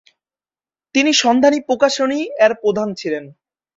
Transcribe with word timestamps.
তিনি 0.95 1.11
সন্ধানী 1.13 1.59
প্রকাশনী 1.67 2.19
এর 2.45 2.51
প্রধান 2.61 2.89
ছিলেন। 2.93 3.23